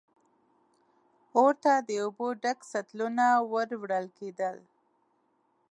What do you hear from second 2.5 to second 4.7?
سطلونه ور وړل کېدل.